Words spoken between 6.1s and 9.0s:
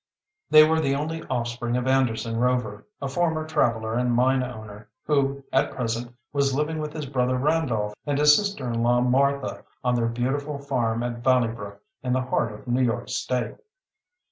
was living with his brother Randolph and his sister in